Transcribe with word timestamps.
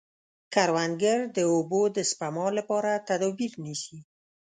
کروندګر 0.53 1.17
د 1.35 1.37
اوبو 1.53 1.81
د 1.95 1.97
سپما 2.09 2.47
لپاره 2.59 2.91
تدابیر 3.07 3.51
نیسي 3.63 3.99